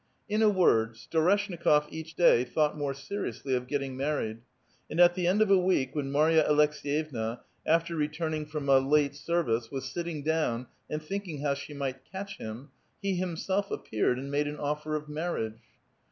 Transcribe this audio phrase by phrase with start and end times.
[0.27, 4.39] In a word, Storeshnikof each day thought more seriously of getting married,
[4.89, 9.13] and at the end of a week, when Marya Aleks^yevna, after returning from a late
[9.15, 14.17] service, was sitting down and thinking how she might catch him, he himself ap peared,
[14.17, 15.61] and made an ofler of marriage